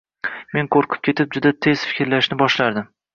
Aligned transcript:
Men 0.59 0.69
qoʻrqib 0.75 1.03
ketib, 1.07 1.29
juda 1.37 1.51
tez 1.67 1.83
fikrlashni 1.91 2.39
boshlardim: 2.41 2.89